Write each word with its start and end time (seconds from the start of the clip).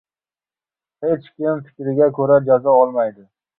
Hech 1.05 1.27
kim 1.35 1.61
fikriga 1.69 2.09
ko‘ra 2.19 2.41
jazo 2.51 2.77
olmaydi. 2.83 3.31